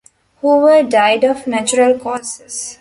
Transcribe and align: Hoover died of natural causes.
Hoover 0.41 0.81
died 0.81 1.23
of 1.23 1.45
natural 1.45 1.99
causes. 1.99 2.69